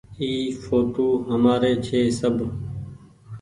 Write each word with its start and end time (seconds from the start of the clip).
اي 0.19 0.29
ڦوٽو 0.61 1.07
همآري 1.29 1.73
ڇي۔ 1.85 2.01
سب۔ 2.19 2.35